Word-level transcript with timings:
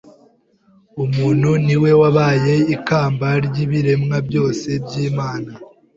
Umuntu 1.03 1.49
ni 1.65 1.75
we 1.81 1.91
wabaye 2.01 2.53
ikamba 2.75 3.27
ry’ibiremwa 3.45 4.17
byose 4.27 4.69
by’Imana, 4.83 5.51